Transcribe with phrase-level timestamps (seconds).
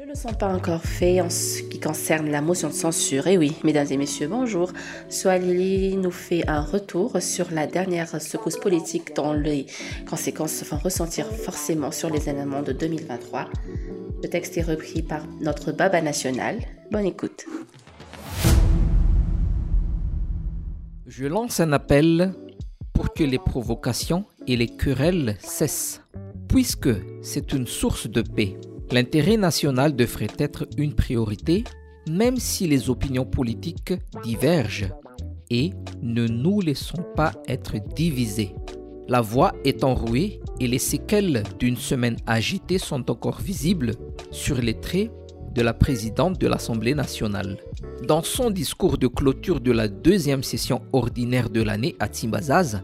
[0.00, 3.26] Je ne sens pas encore fait en ce qui concerne la motion de censure.
[3.26, 4.72] Et oui, mesdames et messieurs, bonjour.
[5.10, 9.66] Swahili nous fait un retour sur la dernière secousse politique dont les
[10.08, 13.50] conséquences se font ressentir forcément sur les événements de 2023.
[14.22, 16.60] Le texte est repris par notre Baba national.
[16.90, 17.44] Bonne écoute.
[21.04, 22.32] Je lance un appel
[22.94, 26.00] pour que les provocations et les querelles cessent,
[26.48, 26.88] puisque
[27.20, 28.56] c'est une source de paix.
[28.92, 31.64] L'intérêt national devrait être une priorité,
[32.08, 33.94] même si les opinions politiques
[34.24, 34.90] divergent,
[35.48, 35.70] et
[36.02, 38.54] ne nous laissons pas être divisés.
[39.08, 43.92] La voie est enrouée et les séquelles d'une semaine agitée sont encore visibles
[44.30, 45.10] sur les traits
[45.54, 47.58] de la présidente de l'Assemblée nationale.
[48.06, 52.82] Dans son discours de clôture de la deuxième session ordinaire de l'année à Timbazaz,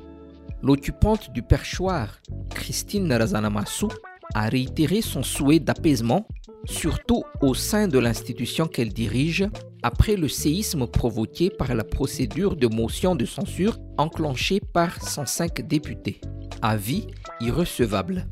[0.62, 3.88] l'occupante du perchoir, Christine Razanamassou,
[4.36, 6.28] a réitéré son souhait d'apaisement,
[6.66, 9.48] surtout au sein de l'institution qu'elle dirige,
[9.82, 16.20] après le séisme provoqué par la procédure de motion de censure enclenchée par 105 députés.
[16.60, 17.06] Avis
[17.40, 18.26] irrecevable.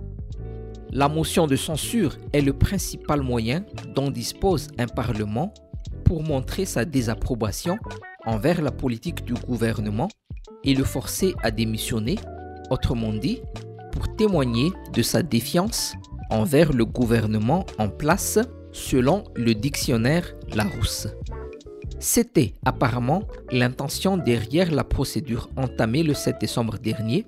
[0.90, 5.54] La motion de censure est le principal moyen dont dispose un Parlement
[6.04, 7.78] pour montrer sa désapprobation
[8.26, 10.10] envers la politique du gouvernement
[10.64, 12.16] et le forcer à démissionner,
[12.70, 13.40] autrement dit,
[13.94, 15.94] pour témoigner de sa défiance
[16.28, 18.40] envers le gouvernement en place
[18.72, 21.06] selon le dictionnaire Larousse.
[22.00, 23.22] C'était apparemment
[23.52, 27.24] l'intention derrière la procédure entamée le 7 décembre dernier,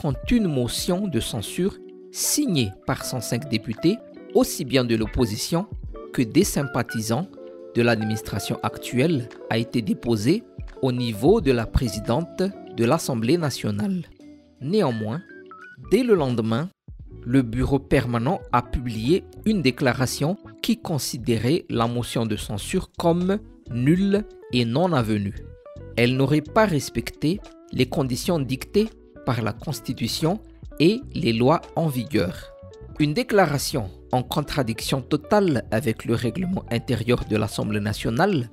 [0.00, 1.76] quand une motion de censure
[2.12, 3.98] signée par 105 députés,
[4.34, 5.66] aussi bien de l'opposition
[6.12, 7.26] que des sympathisants
[7.74, 10.44] de l'administration actuelle, a été déposée
[10.80, 12.42] au niveau de la présidente
[12.76, 14.04] de l'Assemblée nationale.
[14.60, 15.20] Néanmoins,
[15.90, 16.68] dès le lendemain,
[17.24, 23.38] le bureau permanent a publié une déclaration qui considérait la motion de censure comme
[23.70, 25.34] nulle et non avenue.
[25.96, 27.40] Elle n'aurait pas respecté
[27.72, 28.88] les conditions dictées
[29.26, 30.40] par la Constitution
[30.80, 32.52] et les lois en vigueur.
[32.98, 38.48] Une déclaration en contradiction totale avec le règlement intérieur de l'Assemblée nationale,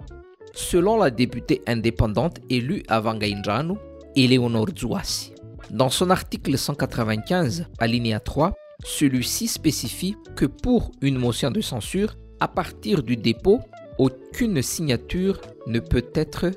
[0.54, 3.76] selon la députée indépendante élue à Vangaindranu,
[4.16, 5.35] Eleonore Zouassi.
[5.72, 8.54] Dans son article 195, alinéa 3,
[8.84, 13.60] celui-ci spécifie que pour une motion de censure, à partir du dépôt,
[13.98, 16.52] aucune signature ne peut être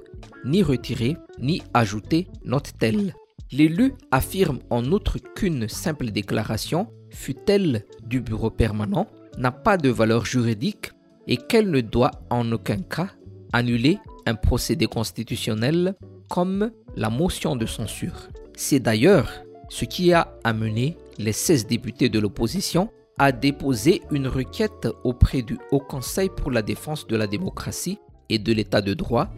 [0.44, 3.14] ni retirée ni ajoutée, note-t-elle.
[3.50, 9.06] L'élu affirme en outre qu'une simple déclaration, fut-elle du bureau permanent,
[9.38, 10.92] n'a pas de valeur juridique
[11.26, 13.08] et qu'elle ne doit en aucun cas
[13.52, 15.94] annuler un procédé constitutionnel
[16.28, 18.28] comme la motion de censure.
[18.60, 19.30] C'est d'ailleurs
[19.68, 25.56] ce qui a amené les 16 députés de l'opposition à déposer une requête auprès du
[25.70, 27.98] Haut Conseil pour la défense de la démocratie
[28.28, 29.30] et de l'état de droit,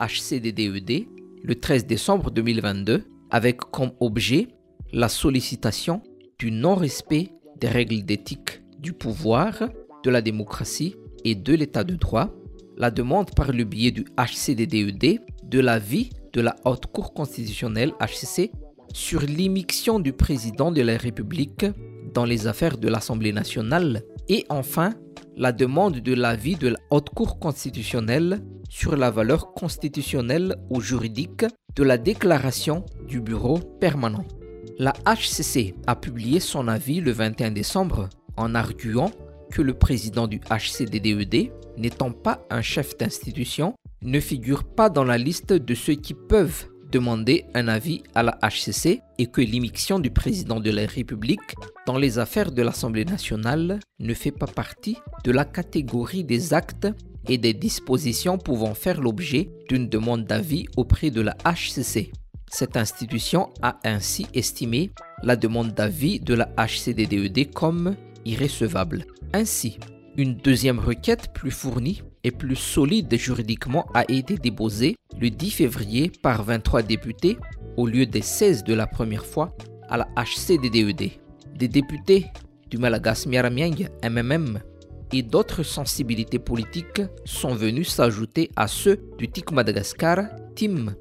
[0.00, 1.04] HCDDED,
[1.42, 4.48] le 13 décembre 2022, avec comme objet
[4.90, 6.02] la sollicitation
[6.38, 7.28] du non-respect
[7.60, 9.68] des règles d'éthique du pouvoir,
[10.02, 10.96] de la démocratie
[11.26, 12.30] et de l'état de droit,
[12.78, 18.50] la demande par le biais du HCDDED de l'avis de la Haute Cour constitutionnelle HCC
[18.92, 21.66] sur l'immixtion du président de la République
[22.14, 24.94] dans les affaires de l'Assemblée nationale et enfin
[25.36, 31.44] la demande de l'avis de la Haute Cour constitutionnelle sur la valeur constitutionnelle ou juridique
[31.74, 34.24] de la déclaration du bureau permanent.
[34.78, 39.10] La HCC a publié son avis le 21 décembre en arguant
[39.50, 45.18] que le président du HCDDED, n'étant pas un chef d'institution, ne figure pas dans la
[45.18, 50.10] liste de ceux qui peuvent demander un avis à la HCC et que l'immixtion du
[50.10, 55.32] président de la République dans les affaires de l'Assemblée nationale ne fait pas partie de
[55.32, 56.86] la catégorie des actes
[57.28, 62.12] et des dispositions pouvant faire l'objet d'une demande d'avis auprès de la HCC.
[62.50, 64.90] Cette institution a ainsi estimé
[65.22, 67.96] la demande d'avis de la HCDDED comme
[68.26, 69.06] irrécevable.
[69.32, 69.78] Ainsi,
[70.18, 76.10] une deuxième requête plus fournie et plus solide juridiquement a été déposée le 10 février
[76.22, 77.36] par 23 députés
[77.76, 79.56] au lieu des 16 de la première fois
[79.88, 81.10] à la HCDDED.
[81.56, 82.26] Des députés
[82.70, 84.60] du Malagas Miaramiang MMM
[85.12, 90.94] et d'autres sensibilités politiques sont venus s'ajouter à ceux du TIC Madagascar, TIM,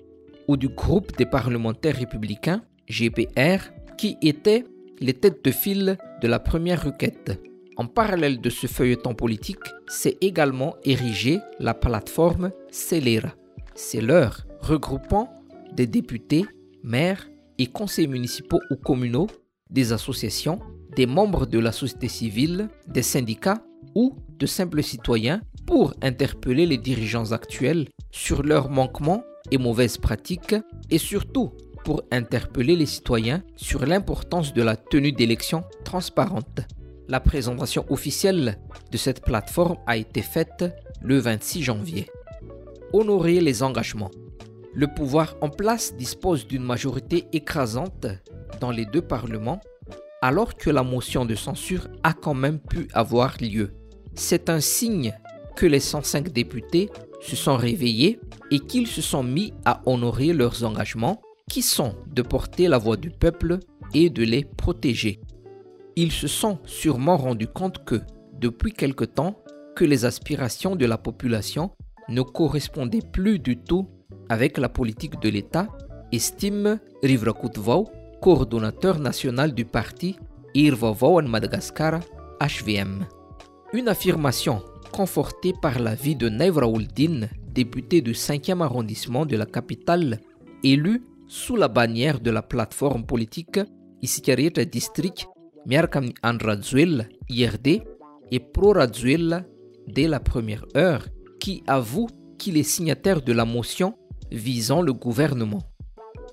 [0.48, 4.66] ou du groupe des parlementaires républicains, GPR, qui étaient
[5.00, 7.42] les têtes de file de la première requête.
[7.82, 9.58] En parallèle de ce feuilleton politique,
[9.88, 13.34] s'est également érigée la plateforme Celera.
[13.74, 15.34] C'est l'heure regroupant
[15.74, 16.46] des députés,
[16.84, 19.26] maires et conseils municipaux ou communaux,
[19.72, 20.60] des associations,
[20.96, 23.64] des membres de la société civile, des syndicats
[23.96, 30.56] ou de simples citoyens pour interpeller les dirigeants actuels sur leurs manquements et mauvaises pratiques
[30.92, 31.50] et surtout
[31.84, 36.62] pour interpeller les citoyens sur l'importance de la tenue d'élections transparentes.
[37.12, 38.58] La présentation officielle
[38.90, 40.64] de cette plateforme a été faite
[41.02, 42.08] le 26 janvier.
[42.94, 44.12] Honorer les engagements.
[44.74, 48.08] Le pouvoir en place dispose d'une majorité écrasante
[48.62, 49.60] dans les deux parlements,
[50.22, 53.74] alors que la motion de censure a quand même pu avoir lieu.
[54.16, 55.14] C'est un signe
[55.58, 58.22] que les 105 députés se sont réveillés
[58.52, 62.96] et qu'ils se sont mis à honorer leurs engagements, qui sont de porter la voix
[62.96, 63.60] du peuple
[63.94, 65.20] et de les protéger.
[65.96, 68.02] Ils se sont sûrement rendus compte que,
[68.40, 69.36] depuis quelque temps,
[69.76, 71.72] que les aspirations de la population
[72.10, 73.88] ne correspondaient plus du tout
[74.30, 75.68] avec la politique de l'État,
[76.12, 77.90] estime Rivrakutvau,
[78.22, 80.18] coordonnateur national du parti
[80.54, 82.00] Irvavau en Madagascar,
[82.42, 83.06] HVM.
[83.74, 84.62] Une affirmation
[84.92, 90.20] confortée par la vie de Naivraouldin, député du 5e arrondissement de la capitale,
[90.64, 93.60] élu sous la bannière de la plateforme politique
[94.02, 95.28] Isikarieta District
[95.66, 97.84] Miarkam Andrazuel IRD
[98.32, 98.74] et Pro
[99.88, 101.06] dès la première heure,
[101.40, 103.94] qui avoue qu'il est signataire de la motion
[104.32, 105.62] visant le gouvernement.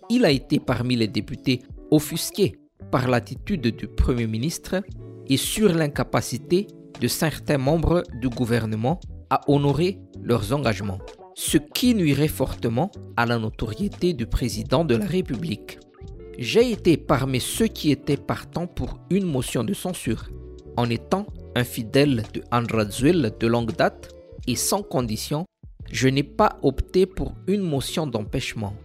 [0.09, 2.57] Il a été parmi les députés offusqués
[2.91, 4.83] par l'attitude du Premier ministre
[5.29, 6.67] et sur l'incapacité
[7.01, 9.01] de certains membres du gouvernement
[9.31, 10.99] à honorer leurs engagements,
[11.35, 15.79] ce qui nuirait fortement à la notoriété du président de la République.
[16.39, 20.31] J'ai été parmi ceux qui étaient partants pour une motion de censure,
[20.77, 21.27] en étant
[21.57, 24.15] un fidèle de Andrazuel de longue date
[24.47, 25.47] et sans condition,
[25.91, 28.77] je n'ai pas opté pour une motion d'empêchement.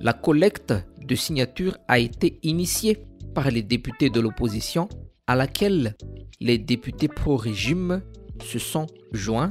[0.00, 0.72] La collecte
[1.06, 3.04] de signatures a été initiée
[3.34, 4.88] par les députés de l'opposition
[5.26, 5.94] à laquelle
[6.40, 8.00] les députés pro-régime
[8.42, 9.50] se sont joints,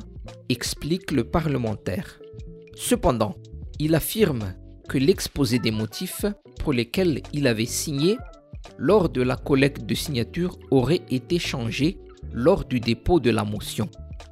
[0.50, 2.20] explique le parlementaire.
[2.76, 3.36] Cependant,
[3.78, 4.56] il affirme
[4.98, 6.26] l'exposé des motifs
[6.60, 8.18] pour lesquels il avait signé
[8.78, 11.98] lors de la collecte de signatures aurait été changé
[12.34, 13.90] lors du dépôt de la motion.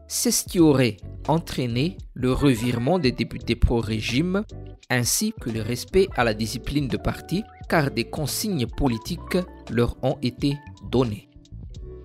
[0.07, 0.97] C'est ce qui aurait
[1.27, 4.43] entraîné le revirement des députés pro-régime
[4.89, 9.37] ainsi que le respect à la discipline de parti car des consignes politiques
[9.69, 10.57] leur ont été
[10.89, 11.29] données.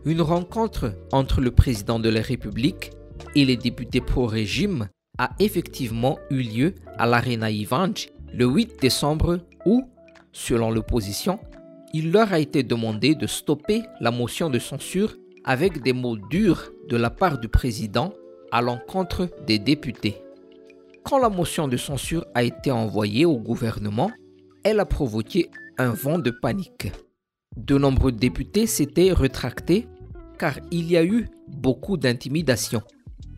[0.05, 2.91] Une rencontre entre le président de la République
[3.35, 9.85] et les députés pro-régime a effectivement eu lieu à l'Arena Ivanj le 8 décembre où,
[10.33, 11.39] selon l'opposition,
[11.93, 15.15] il leur a été demandé de stopper la motion de censure
[15.45, 18.13] avec des mots durs de la part du président
[18.51, 20.17] à l'encontre des députés.
[21.05, 24.11] Quand la motion de censure a été envoyée au gouvernement,
[24.65, 26.91] elle a provoqué un vent de panique.
[27.57, 29.87] De nombreux députés s'étaient rétractés
[30.39, 32.83] car il y a eu beaucoup d'intimidation.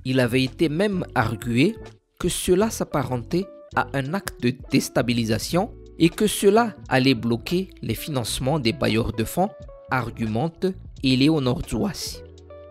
[0.07, 1.77] Il avait été même argué
[2.19, 3.45] que cela s'apparentait
[3.77, 9.25] à un acte de déstabilisation et que cela allait bloquer les financements des bailleurs de
[9.25, 9.51] fonds,
[9.91, 10.67] argumente
[11.05, 12.23] Eleonore Zouassi.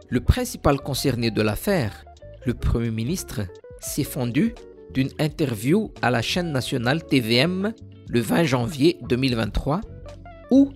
[0.09, 2.05] Le principal concerné de l'affaire,
[2.45, 3.41] le Premier ministre,
[3.79, 4.53] s'est fendu
[4.93, 7.73] d'une interview à la chaîne nationale TVM
[8.07, 9.81] le 20 janvier 2023
[10.51, 10.71] où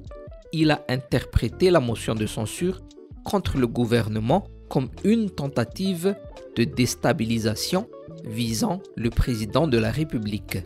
[0.52, 2.82] il a interprété la motion de censure
[3.24, 6.16] contre le gouvernement comme une tentative
[6.56, 7.88] de déstabilisation
[8.26, 10.60] visant le président de la République.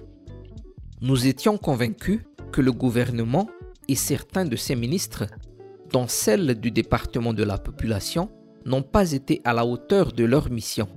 [1.01, 3.49] Nous étions convaincus que le gouvernement
[3.87, 5.25] et certains de ses ministres,
[5.91, 8.29] dont celle du département de la population,
[8.65, 10.87] n'ont pas été à la hauteur de leur mission.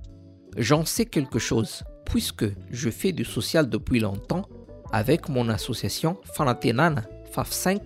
[0.57, 4.47] J'en sais quelque chose, puisque je fais du social depuis longtemps
[4.93, 6.97] avec mon association Fanatenan
[7.35, 7.81] FAF5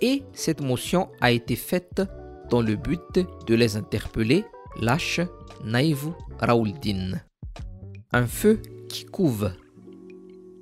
[0.00, 2.02] et cette motion a été faite
[2.50, 4.44] dans le but de les interpeller,
[4.80, 5.20] lâche
[5.64, 7.22] Naïvou Raouldine
[8.14, 9.50] un feu qui couve.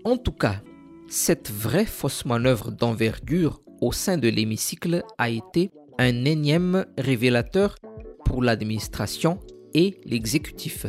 [0.04, 0.62] En tout cas,
[1.06, 7.76] cette vraie fausse manœuvre d'envergure au sein de l'hémicycle a été un énième révélateur
[8.24, 9.38] pour l'administration
[9.74, 10.86] et l'exécutif.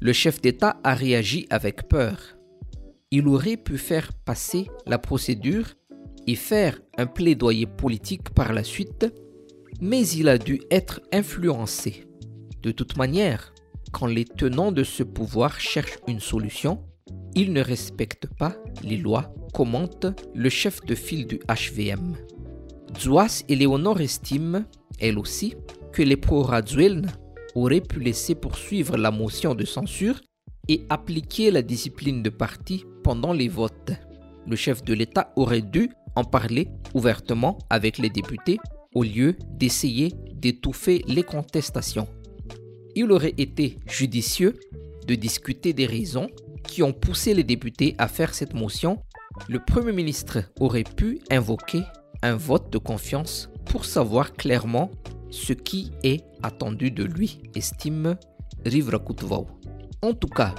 [0.00, 2.38] Le chef d'État a réagi avec peur.
[3.10, 5.74] Il aurait pu faire passer la procédure
[6.26, 9.06] et faire un plaidoyer politique par la suite,
[9.82, 12.06] mais il a dû être influencé.
[12.62, 13.53] De toute manière,
[13.94, 16.80] quand les tenants de ce pouvoir cherchent une solution,
[17.36, 22.16] ils ne respectent pas les lois, commente le chef de file du HVM.
[22.98, 24.64] Zouas et Léonore estiment,
[24.98, 25.54] elle aussi,
[25.92, 27.06] que les pro-Radueln
[27.54, 30.20] auraient pu laisser poursuivre la motion de censure
[30.66, 33.92] et appliquer la discipline de parti pendant les votes.
[34.48, 38.58] Le chef de l'État aurait dû en parler ouvertement avec les députés
[38.92, 42.08] au lieu d'essayer d'étouffer les contestations.
[42.96, 44.54] Il aurait été judicieux
[45.06, 46.28] de discuter des raisons
[46.66, 48.98] qui ont poussé les députés à faire cette motion.
[49.48, 51.82] Le Premier ministre aurait pu invoquer
[52.22, 54.90] un vote de confiance pour savoir clairement
[55.30, 58.16] ce qui est attendu de lui, estime
[58.64, 58.98] Rivra
[60.00, 60.54] En tout cas,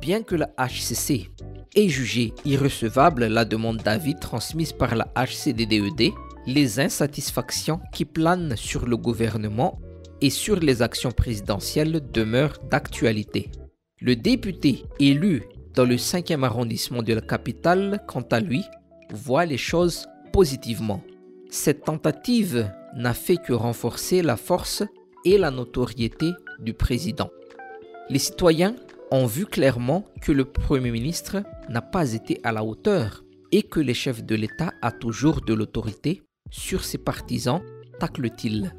[0.00, 1.28] bien que la HCC
[1.74, 6.10] ait jugé irrecevable la demande d'avis transmise par la HCDDED, e
[6.46, 9.78] les insatisfactions qui planent sur le gouvernement
[10.20, 13.50] et sur les actions présidentielles demeurent d'actualité.
[14.00, 15.42] Le député élu
[15.74, 18.64] dans le 5e arrondissement de la capitale, quant à lui,
[19.12, 21.02] voit les choses positivement.
[21.50, 24.82] Cette tentative n'a fait que renforcer la force
[25.24, 27.30] et la notoriété du président.
[28.08, 28.74] Les citoyens
[29.10, 33.80] ont vu clairement que le Premier ministre n'a pas été à la hauteur et que
[33.80, 37.62] le chef de l'État a toujours de l'autorité sur ses partisans,
[37.98, 38.74] tacle-t-il.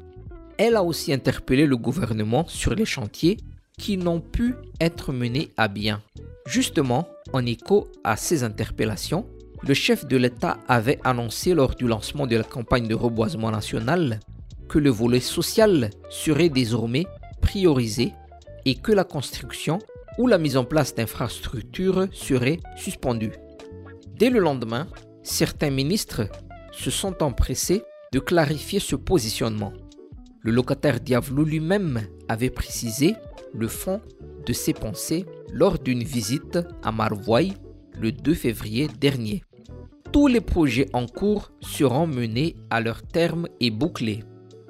[0.58, 3.38] Elle a aussi interpellé le gouvernement sur les chantiers
[3.78, 6.02] qui n'ont pu être menés à bien.
[6.46, 9.26] Justement, en écho à ces interpellations,
[9.66, 14.20] le chef de l'État avait annoncé lors du lancement de la campagne de reboisement national
[14.68, 17.06] que le volet social serait désormais
[17.40, 18.12] priorisé
[18.64, 19.78] et que la construction
[20.18, 23.32] ou la mise en place d'infrastructures serait suspendue.
[24.16, 24.88] Dès le lendemain,
[25.22, 26.28] certains ministres
[26.72, 27.82] se sont empressés
[28.12, 29.72] de clarifier ce positionnement.
[30.44, 33.14] Le locataire Diavlo lui-même avait précisé
[33.54, 34.00] le fond
[34.44, 37.52] de ses pensées lors d'une visite à Marvoy
[38.00, 39.44] le 2 février dernier.
[40.12, 44.24] Tous les projets en cours seront menés à leur terme et bouclés,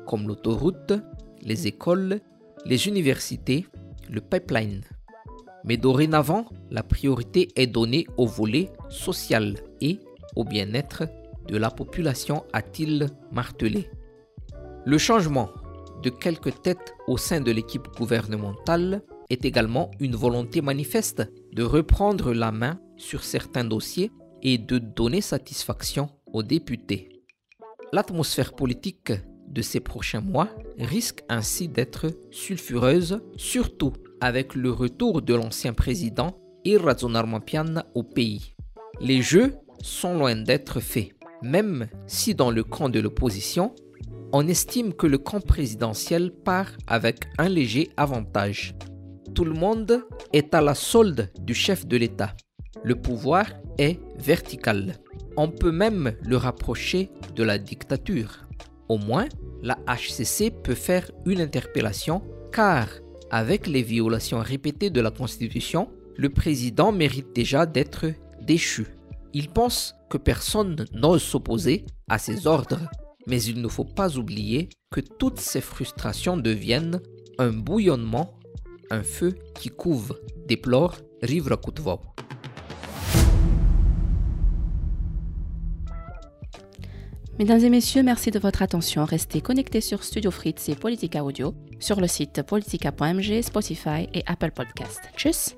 [0.06, 0.92] comme l'autoroute,
[1.40, 2.20] les écoles,
[2.66, 3.66] les universités,
[4.10, 4.82] le pipeline.
[5.64, 10.00] Mais dorénavant, la priorité est donnée au volet social et
[10.36, 11.04] au bien-être
[11.48, 13.88] de la population, a-t-il martelé.
[14.84, 15.48] Le changement
[16.02, 22.32] de quelques têtes au sein de l'équipe gouvernementale est également une volonté manifeste de reprendre
[22.32, 24.10] la main sur certains dossiers
[24.42, 27.08] et de donner satisfaction aux députés.
[27.92, 29.12] L'atmosphère politique
[29.48, 36.38] de ces prochains mois risque ainsi d'être sulfureuse, surtout avec le retour de l'ancien président
[36.64, 37.26] Irrazonar
[37.94, 38.54] au pays.
[39.00, 41.10] Les jeux sont loin d'être faits,
[41.42, 43.74] même si dans le camp de l'opposition,
[44.32, 48.74] on estime que le camp présidentiel part avec un léger avantage.
[49.34, 52.34] Tout le monde est à la solde du chef de l'État.
[52.82, 53.46] Le pouvoir
[53.78, 54.94] est vertical.
[55.36, 58.46] On peut même le rapprocher de la dictature.
[58.88, 59.28] Au moins,
[59.62, 62.22] la HCC peut faire une interpellation
[62.52, 62.88] car,
[63.30, 68.06] avec les violations répétées de la Constitution, le président mérite déjà d'être
[68.42, 68.86] déchu.
[69.32, 72.80] Il pense que personne n'ose s'opposer à ses ordres,
[73.26, 77.00] mais il ne faut pas oublier que toutes ces frustrations deviennent
[77.38, 78.38] un bouillonnement,
[78.90, 82.00] un feu qui couve, déplore Rivra Kutvau.
[87.38, 89.04] Mesdames et messieurs, merci de votre attention.
[89.04, 94.52] Restez connectés sur Studio Fritz et Politica Audio sur le site politica.mg, Spotify et Apple
[94.52, 95.00] Podcast.
[95.16, 95.56] Tchuss